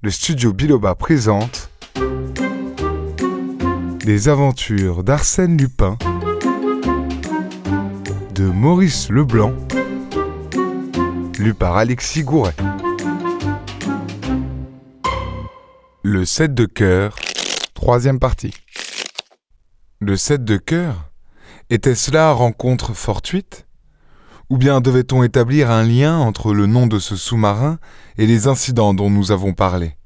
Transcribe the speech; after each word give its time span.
le 0.00 0.10
studio 0.10 0.52
Biloba 0.52 0.94
présente 0.94 1.70
Les 4.04 4.28
aventures 4.28 5.02
d'Arsène 5.02 5.56
Lupin 5.56 5.98
de 8.34 8.44
Maurice 8.44 9.10
Leblanc, 9.10 9.52
lu 11.40 11.52
par 11.52 11.76
Alexis 11.76 12.22
Gouret. 12.22 12.54
Le 16.04 16.24
7 16.24 16.54
de 16.54 16.66
cœur, 16.66 17.16
troisième 17.74 18.20
partie. 18.20 18.54
Le 19.98 20.16
7 20.16 20.44
de 20.44 20.58
cœur 20.58 21.10
Était-ce 21.70 22.12
là 22.12 22.30
rencontre 22.30 22.94
fortuite 22.94 23.67
ou 24.50 24.56
bien 24.56 24.80
devait-on 24.80 25.22
établir 25.22 25.70
un 25.70 25.82
lien 25.82 26.16
entre 26.16 26.54
le 26.54 26.66
nom 26.66 26.86
de 26.86 26.98
ce 26.98 27.16
sous-marin 27.16 27.78
et 28.16 28.26
les 28.26 28.46
incidents 28.46 28.94
dont 28.94 29.10
nous 29.10 29.30
avons 29.30 29.52
parlé? 29.52 29.96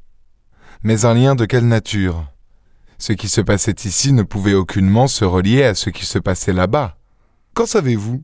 Mais 0.83 1.05
un 1.05 1.15
lien 1.15 1.35
de 1.35 1.45
quelle 1.45 1.69
nature? 1.69 2.27
Ce 2.99 3.13
qui 3.13 3.29
se 3.29 3.41
passait 3.41 3.75
ici 3.85 4.13
ne 4.13 4.23
pouvait 4.23 4.55
aucunement 4.55 5.07
se 5.07 5.25
relier 5.25 5.65
à 5.65 5.75
ce 5.75 5.91
qui 5.91 6.07
se 6.07 6.19
passait 6.19 6.53
là-bas. 6.53 6.97
Qu'en 7.55 7.67
savez-vous? 7.67 8.23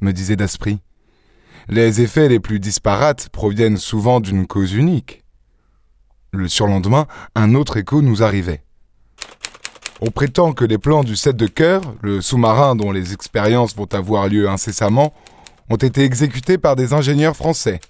me 0.00 0.12
disait 0.12 0.36
Daspry. 0.36 0.80
Les 1.68 2.00
effets 2.00 2.28
les 2.28 2.40
plus 2.40 2.58
disparates 2.58 3.28
proviennent 3.28 3.76
souvent 3.76 4.20
d'une 4.20 4.46
cause 4.46 4.72
unique. 4.72 5.24
Le 6.32 6.48
surlendemain, 6.48 7.06
un 7.34 7.54
autre 7.54 7.76
écho 7.76 8.02
nous 8.02 8.22
arrivait. 8.22 8.62
On 10.00 10.10
prétend 10.10 10.52
que 10.52 10.64
les 10.64 10.78
plans 10.78 11.04
du 11.04 11.16
7 11.16 11.36
de 11.36 11.46
cœur, 11.46 11.82
le 12.00 12.22
sous-marin 12.22 12.74
dont 12.76 12.92
les 12.92 13.12
expériences 13.12 13.76
vont 13.76 13.92
avoir 13.92 14.28
lieu 14.28 14.48
incessamment, 14.48 15.12
ont 15.70 15.76
été 15.76 16.02
exécutés 16.02 16.58
par 16.58 16.76
des 16.76 16.92
ingénieurs 16.92 17.36
français. 17.36 17.80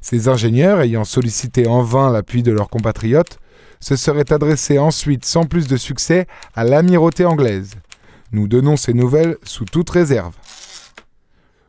Ces 0.00 0.28
ingénieurs, 0.28 0.80
ayant 0.80 1.04
sollicité 1.04 1.66
en 1.66 1.82
vain 1.82 2.10
l'appui 2.10 2.42
de 2.42 2.52
leurs 2.52 2.70
compatriotes, 2.70 3.38
se 3.80 3.96
seraient 3.96 4.32
adressés 4.32 4.78
ensuite 4.78 5.24
sans 5.24 5.44
plus 5.44 5.66
de 5.66 5.76
succès 5.76 6.26
à 6.54 6.64
l'amirauté 6.64 7.26
anglaise. 7.26 7.74
Nous 8.32 8.48
donnons 8.48 8.76
ces 8.76 8.94
nouvelles 8.94 9.36
sous 9.42 9.64
toute 9.64 9.90
réserve. 9.90 10.34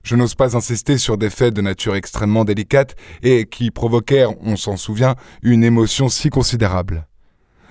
Je 0.03 0.16
n'ose 0.16 0.35
pas 0.35 0.55
insister 0.55 0.99
sur 0.99 1.17
des 1.17 1.31
faits 1.31 1.53
de 1.53 1.61
nature 1.61 1.95
extrêmement 1.95 2.45
délicate 2.45 2.95
et 3.23 3.47
qui 3.47 3.72
provoquèrent, 3.72 4.39
on 4.41 4.55
s'en 4.55 4.77
souvient, 4.77 5.16
une 5.41 5.63
émotion 5.63 6.09
si 6.09 6.29
considérable. 6.29 7.07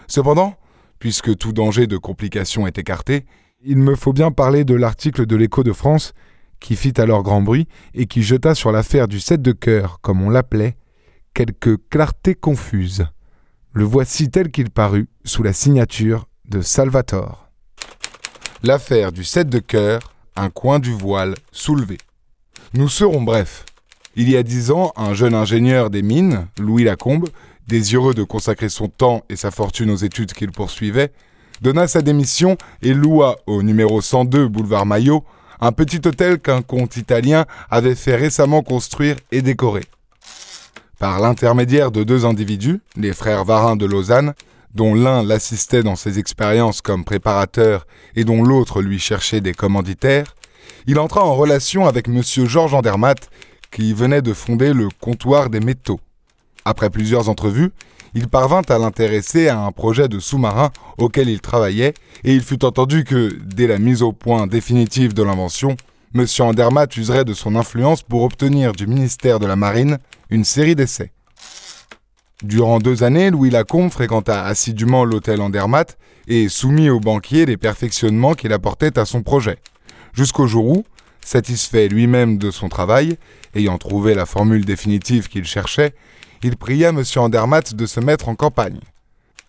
Cependant, 0.08 0.56
puisque 0.98 1.36
tout 1.36 1.52
danger 1.52 1.86
de 1.86 1.96
complication 1.96 2.66
est 2.66 2.76
écarté, 2.76 3.24
il 3.64 3.78
me 3.78 3.94
faut 3.94 4.12
bien 4.12 4.32
parler 4.32 4.64
de 4.64 4.74
l'article 4.74 5.26
de 5.26 5.36
l'Écho 5.36 5.62
de 5.62 5.72
France 5.72 6.12
qui 6.64 6.76
fit 6.76 6.94
alors 6.96 7.22
grand 7.22 7.42
bruit 7.42 7.68
et 7.92 8.06
qui 8.06 8.22
jeta 8.22 8.54
sur 8.54 8.72
l'affaire 8.72 9.06
du 9.06 9.20
sept 9.20 9.42
de 9.42 9.52
cœur, 9.52 9.98
comme 10.00 10.22
on 10.22 10.30
l'appelait, 10.30 10.78
quelques 11.34 11.76
clartés 11.90 12.34
confuses. 12.34 13.04
Le 13.74 13.84
voici 13.84 14.30
tel 14.30 14.50
qu'il 14.50 14.70
parut 14.70 15.10
sous 15.26 15.42
la 15.42 15.52
signature 15.52 16.26
de 16.48 16.62
Salvatore. 16.62 17.50
L'affaire 18.62 19.12
du 19.12 19.24
sept 19.24 19.50
de 19.50 19.58
cœur, 19.58 20.14
un 20.36 20.48
coin 20.48 20.78
du 20.78 20.90
voile 20.90 21.34
soulevé. 21.52 21.98
Nous 22.72 22.88
serons 22.88 23.20
brefs. 23.20 23.66
Il 24.16 24.30
y 24.30 24.36
a 24.38 24.42
dix 24.42 24.70
ans, 24.70 24.94
un 24.96 25.12
jeune 25.12 25.34
ingénieur 25.34 25.90
des 25.90 26.00
mines, 26.00 26.46
Louis 26.58 26.84
Lacombe, 26.84 27.28
désireux 27.68 28.14
de 28.14 28.22
consacrer 28.22 28.70
son 28.70 28.88
temps 28.88 29.22
et 29.28 29.36
sa 29.36 29.50
fortune 29.50 29.90
aux 29.90 29.96
études 29.96 30.32
qu'il 30.32 30.50
poursuivait, 30.50 31.12
donna 31.60 31.86
sa 31.88 32.00
démission 32.00 32.56
et 32.80 32.94
loua 32.94 33.36
au 33.46 33.62
numéro 33.62 34.00
102 34.00 34.48
boulevard 34.48 34.86
Maillot 34.86 35.26
un 35.64 35.72
petit 35.72 36.06
hôtel 36.06 36.38
qu'un 36.40 36.60
comte 36.60 36.98
italien 36.98 37.46
avait 37.70 37.94
fait 37.94 38.16
récemment 38.16 38.62
construire 38.62 39.16
et 39.32 39.40
décorer. 39.40 39.84
Par 40.98 41.20
l'intermédiaire 41.20 41.90
de 41.90 42.04
deux 42.04 42.26
individus, 42.26 42.80
les 42.96 43.14
frères 43.14 43.46
Varin 43.46 43.74
de 43.74 43.86
Lausanne, 43.86 44.34
dont 44.74 44.94
l'un 44.94 45.22
l'assistait 45.22 45.82
dans 45.82 45.96
ses 45.96 46.18
expériences 46.18 46.82
comme 46.82 47.04
préparateur 47.04 47.86
et 48.14 48.24
dont 48.24 48.42
l'autre 48.42 48.82
lui 48.82 48.98
cherchait 48.98 49.40
des 49.40 49.54
commanditaires, 49.54 50.34
il 50.86 50.98
entra 50.98 51.24
en 51.24 51.34
relation 51.34 51.86
avec 51.86 52.08
M. 52.08 52.20
Georges 52.22 52.74
Andermatt, 52.74 53.30
qui 53.70 53.94
venait 53.94 54.22
de 54.22 54.34
fonder 54.34 54.74
le 54.74 54.88
comptoir 55.00 55.48
des 55.48 55.60
métaux. 55.60 56.00
Après 56.66 56.90
plusieurs 56.90 57.30
entrevues, 57.30 57.70
il 58.14 58.28
parvint 58.28 58.62
à 58.68 58.78
l'intéresser 58.78 59.48
à 59.48 59.60
un 59.60 59.72
projet 59.72 60.08
de 60.08 60.20
sous-marin 60.20 60.70
auquel 60.98 61.28
il 61.28 61.40
travaillait, 61.40 61.94
et 62.22 62.34
il 62.34 62.42
fut 62.42 62.64
entendu 62.64 63.04
que, 63.04 63.36
dès 63.44 63.66
la 63.66 63.78
mise 63.78 64.02
au 64.02 64.12
point 64.12 64.46
définitive 64.46 65.14
de 65.14 65.22
l'invention, 65.22 65.76
M. 66.14 66.26
Andermatt 66.38 66.96
userait 66.96 67.24
de 67.24 67.34
son 67.34 67.56
influence 67.56 68.02
pour 68.02 68.22
obtenir 68.22 68.72
du 68.72 68.86
ministère 68.86 69.40
de 69.40 69.46
la 69.46 69.56
Marine 69.56 69.98
une 70.30 70.44
série 70.44 70.76
d'essais. 70.76 71.10
Durant 72.44 72.78
deux 72.78 73.02
années, 73.02 73.30
Louis 73.30 73.50
Lacombe 73.50 73.90
fréquenta 73.90 74.44
assidûment 74.44 75.04
l'hôtel 75.04 75.40
Andermatt 75.40 75.98
et 76.28 76.48
soumit 76.48 76.90
au 76.90 77.00
banquier 77.00 77.46
les 77.46 77.56
perfectionnements 77.56 78.34
qu'il 78.34 78.52
apportait 78.52 78.98
à 78.98 79.04
son 79.04 79.22
projet, 79.22 79.58
jusqu'au 80.12 80.46
jour 80.46 80.66
où, 80.66 80.84
satisfait 81.20 81.88
lui-même 81.88 82.38
de 82.38 82.50
son 82.50 82.68
travail, 82.68 83.16
ayant 83.54 83.78
trouvé 83.78 84.14
la 84.14 84.26
formule 84.26 84.64
définitive 84.64 85.28
qu'il 85.28 85.44
cherchait, 85.44 85.94
il 86.44 86.58
pria 86.58 86.90
M. 86.90 87.02
Andermatt 87.16 87.74
de 87.74 87.86
se 87.86 88.00
mettre 88.00 88.28
en 88.28 88.34
campagne. 88.34 88.80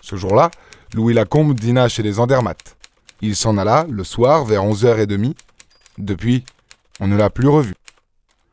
Ce 0.02 0.16
jour-là, 0.16 0.50
Louis 0.94 1.14
Lacombe 1.14 1.54
dîna 1.54 1.90
chez 1.90 2.04
les 2.04 2.22
Andermatt. 2.22 2.78
Il 3.22 3.36
s'en 3.36 3.58
alla, 3.58 3.86
le 3.90 4.06
soir, 4.06 4.46
vers 4.46 4.64
11h30. 4.64 5.34
Depuis, 5.98 6.46
on 7.02 7.08
ne 7.08 7.18
l'a 7.18 7.30
plus 7.30 7.50
revu. 7.50 7.74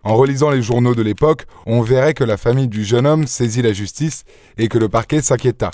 En 0.03 0.16
relisant 0.16 0.50
les 0.50 0.60
journaux 0.60 0.97
de 0.97 1.03
l'époque, 1.03 1.47
on 1.66 1.82
verrait 1.82 2.14
que 2.14 2.25
la 2.25 2.36
famille 2.36 2.66
du 2.66 2.84
jeune 2.84 3.06
homme 3.06 3.28
saisit 3.28 3.62
la 3.62 3.72
justice 3.72 4.25
et 4.59 4.66
que 4.66 4.78
le 4.78 4.88
parquet 4.88 5.22
s'inquiéta. 5.22 5.70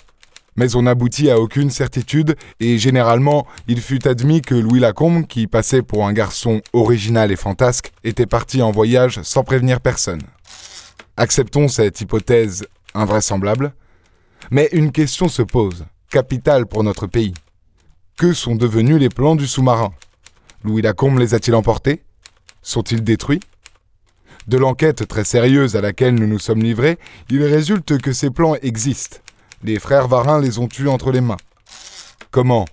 Mais 0.56 0.76
on 0.76 0.82
n'aboutit 0.82 1.30
à 1.30 1.40
aucune 1.40 1.70
certitude 1.70 2.36
et 2.60 2.76
généralement, 2.76 3.46
il 3.66 3.80
fut 3.80 4.06
admis 4.06 4.42
que 4.42 4.54
Louis 4.54 4.80
Lacombe, 4.80 5.26
qui 5.26 5.46
passait 5.46 5.82
pour 5.82 6.06
un 6.06 6.12
garçon 6.12 6.60
original 6.74 7.32
et 7.32 7.36
fantasque, 7.36 7.92
était 8.04 8.26
parti 8.26 8.60
en 8.60 8.72
voyage 8.72 9.22
sans 9.22 9.42
prévenir 9.42 9.80
personne. 9.80 10.20
Acceptons 11.20 11.66
cette 11.66 12.00
hypothèse 12.00 12.64
invraisemblable, 12.94 13.74
mais 14.52 14.68
une 14.70 14.92
question 14.92 15.26
se 15.26 15.42
pose, 15.42 15.84
capitale 16.10 16.66
pour 16.66 16.84
notre 16.84 17.08
pays. 17.08 17.34
Que 18.16 18.32
sont 18.32 18.54
devenus 18.54 19.00
les 19.00 19.08
plans 19.08 19.34
du 19.34 19.48
sous-marin? 19.48 19.92
Louis 20.62 20.80
Lacombe 20.80 21.18
les 21.18 21.34
a-t-il 21.34 21.56
emportés? 21.56 22.04
Sont-ils 22.62 23.02
détruits? 23.02 23.40
De 24.46 24.58
l'enquête 24.58 25.08
très 25.08 25.24
sérieuse 25.24 25.74
à 25.74 25.80
laquelle 25.80 26.14
nous 26.14 26.28
nous 26.28 26.38
sommes 26.38 26.62
livrés, 26.62 27.00
il 27.30 27.42
résulte 27.42 27.98
que 27.98 28.12
ces 28.12 28.30
plans 28.30 28.54
existent. 28.62 29.18
Les 29.64 29.80
frères 29.80 30.06
Varin 30.06 30.40
les 30.40 30.60
ont 30.60 30.68
eus 30.78 30.86
entre 30.86 31.10
les 31.10 31.20
mains. 31.20 31.36
Comment? 32.30 32.64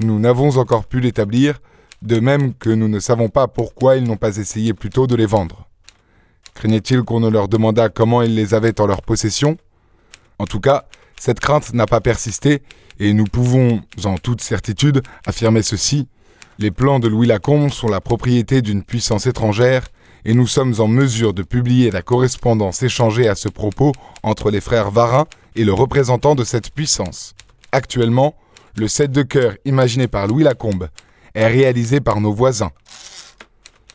Nous 0.00 0.18
n'avons 0.18 0.58
encore 0.58 0.86
pu 0.86 0.98
l'établir, 0.98 1.60
de 2.02 2.18
même 2.18 2.54
que 2.54 2.70
nous 2.70 2.88
ne 2.88 2.98
savons 2.98 3.28
pas 3.28 3.46
pourquoi 3.46 3.94
ils 3.94 4.04
n'ont 4.04 4.16
pas 4.16 4.36
essayé 4.38 4.74
plus 4.74 4.90
tôt 4.90 5.06
de 5.06 5.14
les 5.14 5.26
vendre. 5.26 5.68
Craignait-il 6.54 7.02
qu'on 7.02 7.20
ne 7.20 7.28
leur 7.28 7.48
demandât 7.48 7.88
comment 7.88 8.22
ils 8.22 8.34
les 8.34 8.54
avaient 8.54 8.80
en 8.80 8.86
leur 8.86 9.02
possession? 9.02 9.56
En 10.38 10.46
tout 10.46 10.60
cas, 10.60 10.84
cette 11.18 11.40
crainte 11.40 11.74
n'a 11.74 11.86
pas 11.86 12.00
persisté, 12.00 12.62
et 13.00 13.12
nous 13.12 13.24
pouvons, 13.24 13.82
en 14.04 14.18
toute 14.18 14.40
certitude, 14.40 15.02
affirmer 15.26 15.62
ceci. 15.62 16.08
Les 16.58 16.70
plans 16.70 17.00
de 17.00 17.08
Louis 17.08 17.26
Lacombe 17.26 17.70
sont 17.70 17.88
la 17.88 18.00
propriété 18.00 18.62
d'une 18.62 18.82
puissance 18.82 19.26
étrangère, 19.26 19.88
et 20.24 20.34
nous 20.34 20.46
sommes 20.46 20.74
en 20.78 20.88
mesure 20.88 21.34
de 21.34 21.42
publier 21.42 21.90
la 21.90 22.02
correspondance 22.02 22.82
échangée 22.82 23.28
à 23.28 23.34
ce 23.34 23.48
propos 23.48 23.92
entre 24.22 24.50
les 24.50 24.60
frères 24.60 24.90
Varin 24.90 25.26
et 25.56 25.64
le 25.64 25.72
représentant 25.72 26.34
de 26.34 26.44
cette 26.44 26.70
puissance. 26.70 27.34
Actuellement, 27.72 28.34
le 28.76 28.88
set 28.88 29.10
de 29.10 29.22
cœur 29.22 29.54
imaginé 29.64 30.08
par 30.08 30.26
Louis 30.26 30.44
Lacombe 30.44 30.88
est 31.34 31.46
réalisé 31.46 32.00
par 32.00 32.20
nos 32.20 32.32
voisins, 32.32 32.70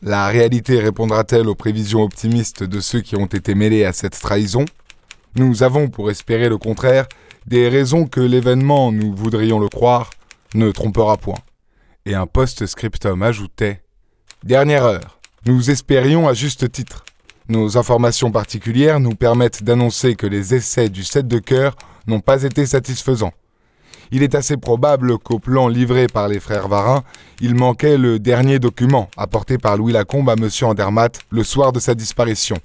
la 0.01 0.27
réalité 0.27 0.79
répondra-t-elle 0.79 1.49
aux 1.49 1.55
prévisions 1.55 2.03
optimistes 2.03 2.63
de 2.63 2.79
ceux 2.79 3.01
qui 3.01 3.17
ont 3.17 3.25
été 3.25 3.53
mêlés 3.53 3.83
à 3.83 3.91
cette 3.91 4.19
trahison? 4.19 4.63
Nous 5.35 5.61
avons, 5.61 5.89
pour 5.89 6.09
espérer 6.09 6.47
le 6.47 6.57
contraire, 6.57 7.05
des 7.45 7.67
raisons 7.67 8.05
que 8.05 8.21
l'événement, 8.21 8.91
nous 8.91 9.13
voudrions 9.13 9.59
le 9.59 9.67
croire, 9.67 10.09
ne 10.55 10.71
trompera 10.71 11.17
point. 11.17 11.37
Et 12.05 12.15
un 12.15 12.27
post-scriptum 12.27 13.21
ajoutait 13.23 13.81
Dernière 14.43 14.85
heure. 14.85 15.19
Nous 15.45 15.69
espérions 15.69 16.27
à 16.29 16.33
juste 16.33 16.71
titre. 16.71 17.03
Nos 17.49 17.77
informations 17.77 18.31
particulières 18.31 19.01
nous 19.01 19.15
permettent 19.15 19.63
d'annoncer 19.63 20.15
que 20.15 20.27
les 20.27 20.55
essais 20.55 20.87
du 20.87 21.03
set 21.03 21.27
de 21.27 21.39
cœur 21.39 21.75
n'ont 22.07 22.21
pas 22.21 22.43
été 22.43 22.65
satisfaisants 22.65 23.33
il 24.11 24.23
est 24.23 24.35
assez 24.35 24.57
probable 24.57 25.17
qu'au 25.17 25.39
plan 25.39 25.67
livré 25.67 26.07
par 26.07 26.27
les 26.27 26.39
frères 26.39 26.67
Varin, 26.67 27.03
il 27.41 27.55
manquait 27.55 27.97
le 27.97 28.19
dernier 28.19 28.59
document 28.59 29.09
apporté 29.17 29.57
par 29.57 29.77
Louis 29.77 29.93
Lacombe 29.93 30.29
à 30.29 30.33
M. 30.33 30.49
Andermatt 30.63 31.19
le 31.29 31.43
soir 31.43 31.71
de 31.71 31.79
sa 31.79 31.95
disparition. 31.95 32.57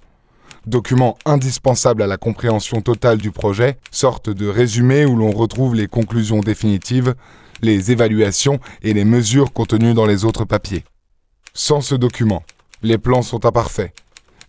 Document 0.67 1.19
indispensable 1.27 2.03
à 2.03 2.07
la 2.07 2.17
compréhension 2.17 2.81
totale 2.81 3.19
du 3.19 3.31
projet, 3.31 3.77
sorte 3.91 4.31
de 4.31 4.49
résumé 4.49 5.05
où 5.05 5.17
l'on 5.17 5.31
retrouve 5.31 5.75
les 5.75 5.89
conclusions 5.89 6.41
définitives, 6.41 7.15
les 7.61 7.93
évaluations 7.93 8.59
et 8.83 8.95
les 8.95 9.05
mesures 9.05 9.53
contenues 9.53 9.95
dans 9.95 10.07
les 10.07 10.25
autres 10.25 10.45
papiers. 10.47 10.85
Sans 11.53 11.83
ce 11.83 11.95
document, 11.95 12.43
les 12.83 12.99
plans 12.99 13.23
sont 13.23 13.45
imparfaits. 13.45 13.93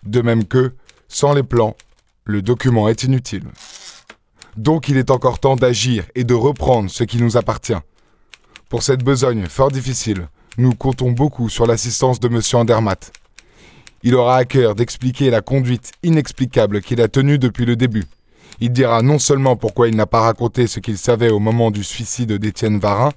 De 0.04 0.22
même 0.22 0.46
que, 0.46 0.74
sans 1.10 1.34
les 1.34 1.44
plans, 1.44 1.76
le 2.24 2.42
document 2.42 2.88
est 2.88 3.04
inutile. 3.04 3.44
Donc 4.58 4.88
il 4.88 4.98
est 4.98 5.12
encore 5.12 5.40
temps 5.40 5.56
d'agir 5.56 6.06
et 6.16 6.24
de 6.24 6.34
reprendre 6.34 6.90
ce 6.90 7.04
qui 7.04 7.22
nous 7.22 7.38
appartient. 7.38 7.74
Pour 8.70 8.84
cette 8.84 9.04
besogne 9.04 9.46
fort 9.48 9.72
difficile, 9.72 10.30
nous 10.58 10.74
comptons 10.74 11.12
beaucoup 11.12 11.50
sur 11.50 11.68
l'assistance 11.68 12.20
de 12.20 12.28
M. 12.28 12.42
Andermatt. 12.54 13.12
Il 14.04 14.16
aura 14.16 14.38
à 14.38 14.46
cœur 14.46 14.76
d'expliquer 14.76 15.30
la 15.30 15.42
conduite 15.42 15.92
inexplicable 16.04 16.82
qu'il 16.82 17.02
a 17.02 17.08
tenue 17.08 17.38
depuis 17.38 17.66
le 17.66 17.76
début. 17.76 18.06
Il 18.62 18.72
dira 18.72 19.02
non 19.02 19.20
seulement 19.20 19.58
pourquoi 19.58 19.90
il 19.90 19.96
n'a 19.96 20.06
pas 20.06 20.22
raconté 20.22 20.68
ce 20.68 20.80
qu'il 20.80 20.98
savait 20.98 21.32
au 21.32 21.40
moment 21.40 21.72
du 21.72 21.84
suicide 21.84 22.34
d'Étienne 22.34 22.80
Varin, 22.80 23.12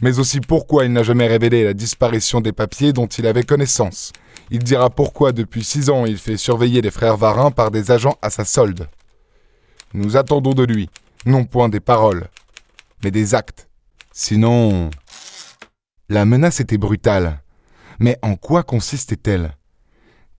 mais 0.00 0.18
aussi 0.18 0.40
pourquoi 0.40 0.84
il 0.86 0.92
n'a 0.92 1.02
jamais 1.02 1.26
révélé 1.26 1.64
la 1.64 1.74
disparition 1.74 2.40
des 2.40 2.52
papiers 2.52 2.92
dont 2.92 3.06
il 3.06 3.26
avait 3.26 3.42
connaissance. 3.42 4.12
Il 4.50 4.60
dira 4.60 4.88
pourquoi 4.88 5.32
depuis 5.32 5.64
six 5.64 5.90
ans 5.90 6.06
il 6.06 6.16
fait 6.16 6.36
surveiller 6.36 6.80
les 6.80 6.90
frères 6.90 7.16
Varin 7.16 7.50
par 7.50 7.70
des 7.70 7.90
agents 7.90 8.16
à 8.22 8.30
sa 8.30 8.44
solde. 8.44 8.88
Nous 9.94 10.16
attendons 10.16 10.54
de 10.54 10.64
lui, 10.64 10.88
non 11.26 11.44
point 11.44 11.68
des 11.68 11.80
paroles, 11.80 12.28
mais 13.04 13.10
des 13.10 13.34
actes. 13.34 13.68
Sinon... 14.12 14.90
La 16.08 16.24
menace 16.24 16.60
était 16.60 16.78
brutale. 16.78 17.42
Mais 17.98 18.18
en 18.22 18.36
quoi 18.36 18.62
consistait-elle? 18.62 19.56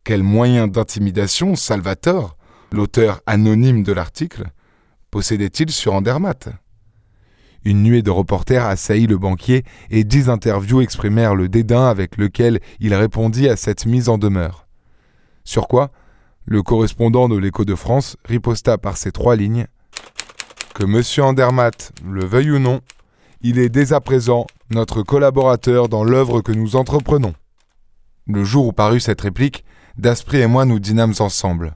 Quel 0.03 0.21
moyen 0.21 0.67
d'intimidation 0.67 1.55
Salvatore, 1.55 2.35
l'auteur 2.71 3.21
anonyme 3.25 3.83
de 3.83 3.93
l'article, 3.93 4.51
possédait-il 5.11 5.71
sur 5.71 5.93
Andermatt? 5.93 6.49
Une 7.63 7.81
nuée 7.81 8.01
de 8.01 8.11
reporters 8.11 8.65
assaillit 8.65 9.07
le 9.07 9.17
banquier 9.17 9.63
et 9.89 10.03
dix 10.03 10.29
interviews 10.29 10.81
exprimèrent 10.81 11.35
le 11.35 11.47
dédain 11.47 11.87
avec 11.87 12.17
lequel 12.17 12.59
il 12.79 12.93
répondit 12.93 13.47
à 13.47 13.55
cette 13.55 13.85
mise 13.85 14.09
en 14.09 14.17
demeure. 14.17 14.67
Sur 15.45 15.67
quoi 15.67 15.91
le 16.45 16.61
correspondant 16.61 17.29
de 17.29 17.37
l'Écho 17.37 17.65
de 17.65 17.75
France 17.75 18.17
riposta 18.25 18.77
par 18.77 18.97
ces 18.97 19.11
trois 19.11 19.35
lignes 19.35 19.67
Que 20.73 20.83
M. 20.83 21.25
Andermatt 21.25 21.91
le 22.05 22.25
veuille 22.25 22.51
ou 22.51 22.59
non, 22.59 22.81
il 23.41 23.59
est 23.59 23.69
dès 23.69 23.93
à 23.93 24.01
présent 24.01 24.45
notre 24.69 25.03
collaborateur 25.03 25.89
dans 25.89 26.03
l'œuvre 26.03 26.41
que 26.41 26.51
nous 26.51 26.75
entreprenons. 26.75 27.33
Le 28.27 28.43
jour 28.43 28.67
où 28.67 28.71
parut 28.71 28.99
cette 28.99 29.21
réplique, 29.21 29.63
Daspry 29.97 30.39
et 30.39 30.47
moi 30.47 30.65
nous 30.65 30.79
dînâmes 30.79 31.13
ensemble. 31.19 31.75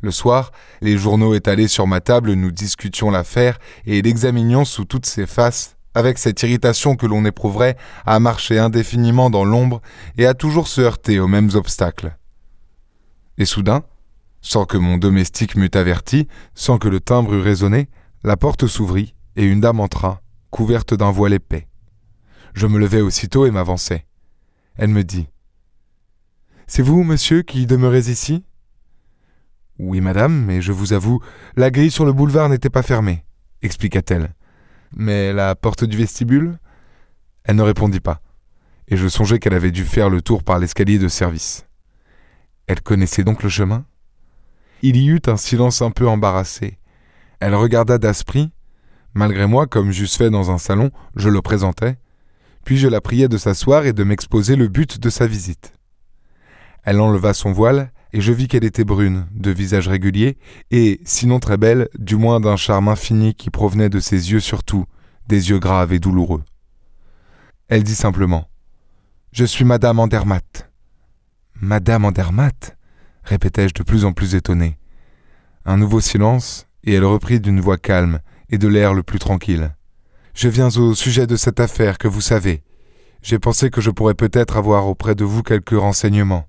Le 0.00 0.10
soir, 0.10 0.52
les 0.80 0.98
journaux 0.98 1.34
étalés 1.34 1.68
sur 1.68 1.86
ma 1.86 2.00
table, 2.00 2.32
nous 2.32 2.50
discutions 2.50 3.10
l'affaire 3.10 3.58
et 3.86 4.02
l'examinions 4.02 4.64
sous 4.64 4.84
toutes 4.84 5.06
ses 5.06 5.26
faces, 5.26 5.76
avec 5.94 6.18
cette 6.18 6.42
irritation 6.42 6.96
que 6.96 7.06
l'on 7.06 7.24
éprouverait 7.24 7.76
à 8.04 8.18
marcher 8.18 8.58
indéfiniment 8.58 9.30
dans 9.30 9.44
l'ombre 9.44 9.80
et 10.18 10.26
à 10.26 10.34
toujours 10.34 10.68
se 10.68 10.80
heurter 10.80 11.20
aux 11.20 11.28
mêmes 11.28 11.50
obstacles. 11.54 12.16
Et 13.38 13.44
soudain, 13.44 13.84
sans 14.40 14.66
que 14.66 14.76
mon 14.76 14.98
domestique 14.98 15.56
m'eût 15.56 15.70
averti, 15.74 16.28
sans 16.54 16.78
que 16.78 16.88
le 16.88 17.00
timbre 17.00 17.34
eût 17.34 17.40
résonné, 17.40 17.88
la 18.24 18.36
porte 18.36 18.66
s'ouvrit 18.66 19.14
et 19.36 19.44
une 19.44 19.60
dame 19.60 19.80
entra, 19.80 20.20
couverte 20.50 20.94
d'un 20.94 21.10
voile 21.10 21.32
épais. 21.32 21.68
Je 22.54 22.66
me 22.66 22.78
levai 22.78 23.00
aussitôt 23.00 23.46
et 23.46 23.50
m'avançai. 23.50 24.06
Elle 24.76 24.90
me 24.90 25.04
dit 25.04 25.28
C'est 26.66 26.82
vous, 26.82 27.02
monsieur, 27.02 27.42
qui 27.42 27.66
demeurez 27.66 28.10
ici? 28.10 28.44
Oui, 29.78 30.00
madame, 30.00 30.44
mais 30.44 30.60
je 30.60 30.72
vous 30.72 30.92
avoue, 30.92 31.20
la 31.56 31.70
grille 31.70 31.90
sur 31.90 32.04
le 32.04 32.12
boulevard 32.12 32.48
n'était 32.48 32.70
pas 32.70 32.82
fermée, 32.82 33.24
expliqua-t-elle. 33.62 34.34
Mais 34.94 35.32
la 35.32 35.54
porte 35.54 35.84
du 35.84 35.96
vestibule? 35.96 36.58
Elle 37.44 37.56
ne 37.56 37.62
répondit 37.62 38.00
pas, 38.00 38.20
et 38.88 38.96
je 38.96 39.08
songeai 39.08 39.38
qu'elle 39.38 39.54
avait 39.54 39.70
dû 39.70 39.84
faire 39.84 40.10
le 40.10 40.20
tour 40.20 40.44
par 40.44 40.58
l'escalier 40.58 40.98
de 40.98 41.08
service. 41.08 41.66
Elle 42.66 42.80
connaissait 42.80 43.24
donc 43.24 43.42
le 43.42 43.48
chemin? 43.48 43.84
Il 44.82 44.96
y 44.96 45.08
eut 45.08 45.22
un 45.26 45.36
silence 45.36 45.82
un 45.82 45.90
peu 45.90 46.08
embarrassé. 46.08 46.78
Elle 47.40 47.54
regarda 47.54 47.98
Daspry, 47.98 48.52
Malgré 49.14 49.46
moi, 49.46 49.66
comme 49.66 49.90
j'eusse 49.90 50.16
fait 50.16 50.30
dans 50.30 50.50
un 50.50 50.58
salon, 50.58 50.90
je 51.16 51.28
le 51.28 51.42
présentais, 51.42 51.96
puis 52.64 52.78
je 52.78 52.88
la 52.88 53.00
priai 53.00 53.28
de 53.28 53.36
s'asseoir 53.36 53.84
et 53.84 53.92
de 53.92 54.04
m'exposer 54.04 54.56
le 54.56 54.68
but 54.68 54.98
de 54.98 55.10
sa 55.10 55.26
visite. 55.26 55.74
Elle 56.84 57.00
enleva 57.00 57.34
son 57.34 57.52
voile, 57.52 57.92
et 58.14 58.20
je 58.20 58.32
vis 58.32 58.48
qu'elle 58.48 58.64
était 58.64 58.84
brune, 58.84 59.26
de 59.32 59.50
visage 59.50 59.88
régulier, 59.88 60.38
et, 60.70 61.00
sinon 61.04 61.40
très 61.40 61.56
belle, 61.56 61.88
du 61.98 62.16
moins 62.16 62.40
d'un 62.40 62.56
charme 62.56 62.88
infini 62.88 63.34
qui 63.34 63.50
provenait 63.50 63.90
de 63.90 64.00
ses 64.00 64.32
yeux 64.32 64.40
surtout, 64.40 64.86
des 65.28 65.50
yeux 65.50 65.58
graves 65.58 65.92
et 65.92 65.98
douloureux. 65.98 66.42
Elle 67.68 67.84
dit 67.84 67.94
simplement 67.94 68.48
Je 69.32 69.44
suis 69.44 69.64
Madame 69.64 69.98
Andermatt. 69.98 70.71
Madame 71.64 72.04
Andermatt 72.04 72.76
répétai-je 73.22 73.72
de 73.72 73.84
plus 73.84 74.04
en 74.04 74.12
plus 74.12 74.34
étonné. 74.34 74.78
Un 75.64 75.76
nouveau 75.76 76.00
silence, 76.00 76.66
et 76.82 76.92
elle 76.94 77.04
reprit 77.04 77.38
d'une 77.38 77.60
voix 77.60 77.78
calme, 77.78 78.18
et 78.50 78.58
de 78.58 78.66
l'air 78.66 78.94
le 78.94 79.04
plus 79.04 79.20
tranquille. 79.20 79.72
Je 80.34 80.48
viens 80.48 80.76
au 80.76 80.96
sujet 80.96 81.28
de 81.28 81.36
cette 81.36 81.60
affaire 81.60 81.98
que 81.98 82.08
vous 82.08 82.20
savez. 82.20 82.64
J'ai 83.22 83.38
pensé 83.38 83.70
que 83.70 83.80
je 83.80 83.92
pourrais 83.92 84.14
peut-être 84.14 84.56
avoir 84.56 84.88
auprès 84.88 85.14
de 85.14 85.22
vous 85.22 85.44
quelques 85.44 85.78
renseignements. 85.78 86.48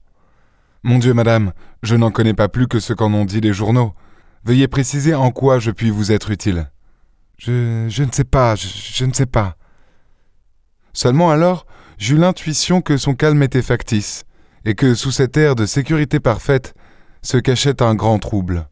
Mon 0.81 0.97
Dieu, 0.97 1.13
madame, 1.13 1.53
je 1.83 1.95
n'en 1.95 2.09
connais 2.09 2.33
pas 2.33 2.49
plus 2.49 2.67
que 2.67 2.79
ce 2.79 2.93
qu'en 2.93 3.13
ont 3.13 3.25
dit 3.25 3.39
les 3.39 3.53
journaux. 3.53 3.93
Veuillez 4.45 4.67
préciser 4.67 5.13
en 5.13 5.29
quoi 5.29 5.59
je 5.59 5.69
puis 5.69 5.91
vous 5.91 6.11
être 6.11 6.31
utile. 6.31 6.71
Je, 7.37 7.85
je 7.87 8.03
ne 8.03 8.11
sais 8.11 8.23
pas, 8.23 8.55
je, 8.55 8.67
je 8.67 9.05
ne 9.05 9.13
sais 9.13 9.27
pas. 9.27 9.57
Seulement 10.91 11.29
alors, 11.29 11.67
j'eus 11.99 12.17
l'intuition 12.17 12.81
que 12.81 12.97
son 12.97 13.13
calme 13.13 13.43
était 13.43 13.61
factice, 13.61 14.25
et 14.65 14.75
que 14.75 14.95
sous 14.95 15.11
cet 15.11 15.37
air 15.37 15.55
de 15.55 15.65
sécurité 15.65 16.19
parfaite 16.19 16.73
se 17.21 17.37
cachait 17.37 17.81
un 17.81 17.95
grand 17.95 18.19
trouble. 18.19 18.69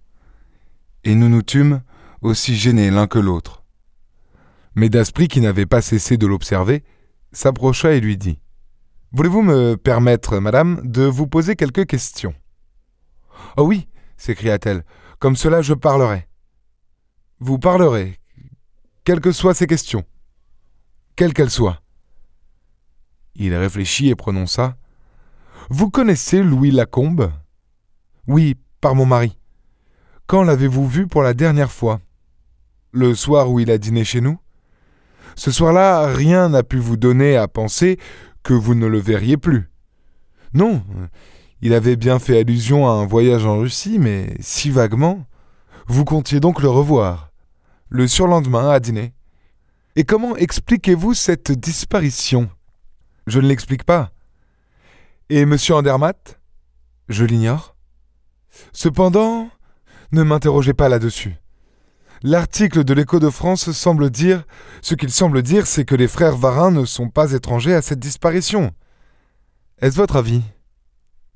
Et 1.03 1.15
nous 1.15 1.29
nous 1.29 1.41
tûmes, 1.41 1.81
aussi 2.21 2.55
gênés 2.55 2.91
l'un 2.91 3.07
que 3.07 3.19
l'autre. 3.19 3.63
Mais 4.75 4.89
Daspry, 4.89 5.27
qui 5.27 5.41
n'avait 5.41 5.65
pas 5.65 5.81
cessé 5.81 6.17
de 6.17 6.27
l'observer, 6.27 6.83
s'approcha 7.31 7.93
et 7.93 7.99
lui 7.99 8.17
dit 8.17 8.39
Voulez-vous 9.11 9.41
me 9.41 9.75
permettre, 9.75 10.39
madame, 10.39 10.79
de 10.83 11.03
vous 11.03 11.27
poser 11.27 11.55
quelques 11.55 11.85
questions 11.85 12.33
Oh 13.57 13.63
oui, 13.63 13.89
s'écria-t-elle, 14.17 14.85
comme 15.19 15.35
cela 15.35 15.61
je 15.61 15.73
parlerai. 15.73 16.27
Vous 17.39 17.59
parlerez, 17.59 18.19
quelles 19.03 19.19
que 19.19 19.31
soient 19.31 19.55
ces 19.55 19.67
questions, 19.67 20.05
quelles 21.15 21.33
qu'elles 21.33 21.49
soient. 21.49 21.81
Il 23.35 23.55
réfléchit 23.55 24.09
et 24.09 24.15
prononça 24.15 24.77
Vous 25.73 25.89
connaissez 25.89 26.44
Louis 26.44 26.69
Lacombe? 26.69 27.31
Oui, 28.27 28.57
par 28.81 28.94
mon 28.94 29.06
mari. 29.06 29.38
Quand 30.27 30.44
l'avez-vous 30.44 30.85
vu 30.85 31.07
pour 31.07 31.23
la 31.23 31.33
dernière 31.33 31.71
fois? 31.71 32.01
Le 32.91 33.15
soir 33.15 33.50
où 33.50 33.57
il 33.57 33.71
a 33.71 33.77
dîné 33.77 34.03
chez 34.03 34.19
nous? 34.19 34.38
Ce 35.37 35.49
soir-là, 35.49 36.07
rien 36.07 36.49
n'a 36.49 36.63
pu 36.63 36.78
vous 36.78 36.97
donner 36.97 37.37
à 37.37 37.47
penser 37.47 37.97
que 38.44 38.54
vous 38.54 38.75
ne 38.75 38.85
le 38.85 38.99
verriez 38.99 39.37
plus. 39.37 39.71
Non, 40.54 40.83
il 41.61 41.73
avait 41.73 41.95
bien 41.95 42.19
fait 42.19 42.40
allusion 42.40 42.90
à 42.90 42.92
un 42.92 43.06
voyage 43.06 43.45
en 43.45 43.59
Russie, 43.59 43.97
mais 43.97 44.35
si 44.42 44.71
vaguement. 44.71 45.25
Vous 45.87 46.04
comptiez 46.04 46.42
donc 46.42 46.61
le 46.61 46.68
revoir. 46.68 47.31
Le 47.87 48.09
surlendemain, 48.09 48.71
à 48.71 48.81
dîner. 48.81 49.13
Et 49.95 50.04
comment 50.04 50.35
expliquez-vous 50.35 51.13
cette 51.13 51.54
disparition? 51.54 52.49
Je 53.25 53.40
ne 53.40 53.47
l'explique 53.47 53.85
pas. 53.85 54.11
Et 55.33 55.44
M. 55.44 55.56
Andermatt 55.69 56.42
Je 57.07 57.23
l'ignore. 57.23 57.78
Cependant, 58.73 59.50
ne 60.11 60.23
m'interrogez 60.23 60.73
pas 60.73 60.90
là-dessus. 60.90 61.38
L'article 62.21 62.83
de 62.83 62.94
l'Écho 62.94 63.18
de 63.18 63.30
France 63.30 63.71
semble 63.71 64.09
dire 64.09 64.44
ce 64.81 64.94
qu'il 64.94 65.09
semble 65.09 65.42
dire, 65.42 65.68
c'est 65.68 65.85
que 65.85 65.95
les 65.95 66.09
frères 66.09 66.35
Varin 66.35 66.69
ne 66.69 66.83
sont 66.83 67.07
pas 67.07 67.31
étrangers 67.31 67.73
à 67.73 67.81
cette 67.81 68.00
disparition. 68.00 68.73
Est-ce 69.80 69.95
votre 69.95 70.18
avis? 70.18 70.42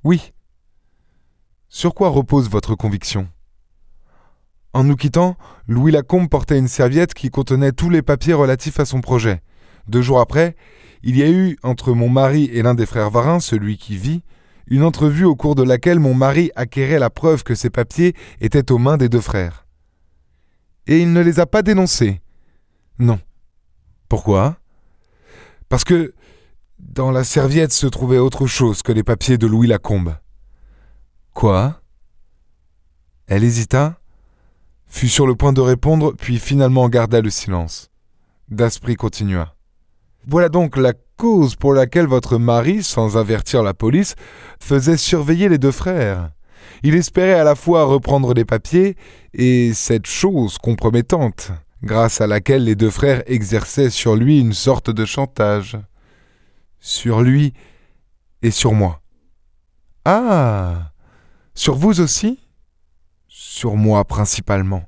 Oui. 0.03 0.33
Sur 1.69 1.93
quoi 1.93 2.09
repose 2.09 2.49
votre 2.49 2.75
conviction? 2.75 3.29
En 4.73 4.83
nous 4.83 4.97
quittant, 4.97 5.37
Louis 5.69 5.93
Lacombe 5.93 6.27
portait 6.27 6.59
une 6.59 6.67
serviette 6.67 7.13
qui 7.13 7.29
contenait 7.29 7.71
tous 7.71 7.89
les 7.89 8.01
papiers 8.01 8.33
relatifs 8.33 8.81
à 8.81 8.85
son 8.85 8.99
projet. 8.99 9.41
Deux 9.87 10.01
jours 10.01 10.19
après, 10.19 10.55
il 11.03 11.17
y 11.17 11.23
a 11.23 11.29
eu 11.29 11.57
entre 11.63 11.93
mon 11.93 12.09
mari 12.09 12.49
et 12.53 12.61
l'un 12.61 12.73
des 12.73 12.85
frères 12.85 13.09
Varin, 13.09 13.39
celui 13.39 13.77
qui 13.77 13.97
vit, 13.97 14.23
une 14.67 14.83
entrevue 14.83 15.25
au 15.25 15.35
cours 15.35 15.55
de 15.55 15.63
laquelle 15.63 15.99
mon 15.99 16.13
mari 16.13 16.51
acquérait 16.55 16.99
la 16.99 17.09
preuve 17.09 17.43
que 17.43 17.55
ces 17.55 17.69
papiers 17.69 18.15
étaient 18.41 18.71
aux 18.71 18.79
mains 18.79 18.97
des 18.97 19.09
deux 19.09 19.21
frères 19.21 19.65
et 20.87 21.01
il 21.01 21.13
ne 21.13 21.21
les 21.21 21.39
a 21.39 21.45
pas 21.45 21.61
dénoncés. 21.61 22.21
Non. 22.99 23.19
Pourquoi? 24.07 24.57
Parce 25.69 25.83
que 25.83 26.13
dans 26.79 27.11
la 27.11 27.23
serviette 27.23 27.73
se 27.73 27.87
trouvait 27.87 28.17
autre 28.17 28.47
chose 28.47 28.83
que 28.83 28.91
les 28.91 29.03
papiers 29.03 29.37
de 29.37 29.47
Louis 29.47 29.67
Lacombe. 29.67 30.15
Quoi? 31.33 31.81
Elle 33.27 33.43
hésita, 33.43 33.99
fut 34.87 35.09
sur 35.09 35.25
le 35.25 35.35
point 35.35 35.53
de 35.53 35.61
répondre, 35.61 36.13
puis 36.13 36.37
finalement 36.37 36.87
garda 36.87 37.21
le 37.21 37.31
silence. 37.31 37.89
Daspry 38.49 38.95
continua. 38.95 39.54
Voilà 40.27 40.49
donc 40.49 40.75
la 40.75 40.93
cause 41.17 41.55
pour 41.55 41.73
laquelle 41.73 42.07
votre 42.07 42.37
mari, 42.37 42.81
sans 42.81 43.15
avertir 43.15 43.61
la 43.61 43.73
police, 43.73 44.15
faisait 44.59 44.97
surveiller 44.97 45.49
les 45.49 45.59
deux 45.59 45.71
frères. 45.71 46.31
Il 46.83 46.95
espérait 46.95 47.39
à 47.39 47.43
la 47.43 47.55
fois 47.55 47.83
reprendre 47.85 48.33
les 48.33 48.45
papiers 48.45 48.95
et 49.33 49.73
cette 49.73 50.07
chose 50.07 50.57
compromettante, 50.57 51.51
grâce 51.83 52.21
à 52.21 52.27
laquelle 52.27 52.63
les 52.63 52.75
deux 52.75 52.89
frères 52.89 53.23
exerçaient 53.27 53.91
sur 53.91 54.15
lui 54.15 54.39
une 54.39 54.53
sorte 54.53 54.89
de 54.89 55.05
chantage. 55.05 55.77
Sur 56.79 57.21
lui 57.21 57.53
et 58.41 58.51
sur 58.51 58.73
moi. 58.73 59.01
Ah 60.05 60.91
Sur 61.53 61.75
vous 61.75 62.01
aussi? 62.01 62.39
Sur 63.27 63.75
moi 63.75 64.03
principalement. 64.05 64.83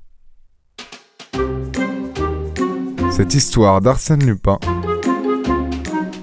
Cette 3.12 3.34
histoire 3.34 3.82
d'Arsène 3.82 4.24
Lupin 4.24 4.60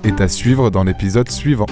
est 0.05 0.21
à 0.21 0.29
suivre 0.29 0.71
dans 0.71 0.85
l'épisode 0.85 1.31
suivant. 1.31 1.67